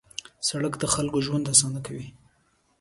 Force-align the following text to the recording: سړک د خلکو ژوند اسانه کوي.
سړک 0.47 0.73
د 0.81 0.85
خلکو 0.93 1.17
ژوند 1.25 1.49
اسانه 1.53 1.79
کوي. 1.87 2.07